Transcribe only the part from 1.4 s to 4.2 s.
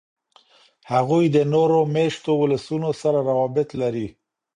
نورو میشتو ولسونو سره روابط لري.